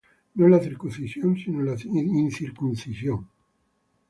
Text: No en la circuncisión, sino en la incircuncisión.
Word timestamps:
No 0.33 0.45
en 0.45 0.51
la 0.53 0.59
circuncisión, 0.59 1.37
sino 1.37 1.59
en 1.59 1.65
la 1.67 1.75
incircuncisión. 1.83 3.29